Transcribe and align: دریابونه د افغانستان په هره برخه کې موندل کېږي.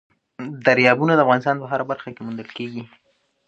دریابونه 0.65 1.13
د 1.15 1.19
افغانستان 1.25 1.55
په 1.59 1.65
هره 1.71 1.85
برخه 1.91 2.09
کې 2.15 2.21
موندل 2.25 2.49
کېږي. 2.57 2.83